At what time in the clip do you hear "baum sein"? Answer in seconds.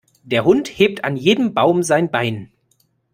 1.53-2.09